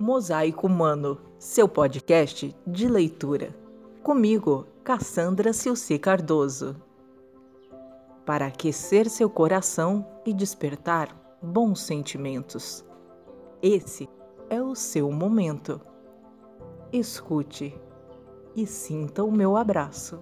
[0.00, 3.54] Mosaico Humano, seu podcast de leitura.
[4.02, 6.74] Comigo, Cassandra Silci Cardoso.
[8.24, 12.82] Para aquecer seu coração e despertar bons sentimentos.
[13.60, 14.08] Esse
[14.48, 15.78] é o seu momento.
[16.90, 17.78] Escute
[18.56, 20.18] e sinta o meu abraço.